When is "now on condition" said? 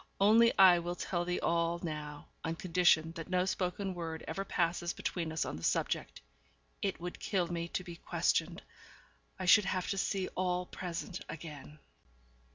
1.83-3.11